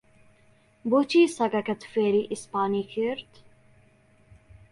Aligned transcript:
بۆچی 0.89 1.23
سەگەکەت 1.37 1.81
فێری 1.91 2.29
ئیسپانی 2.31 2.83
کرد؟ 2.93 3.31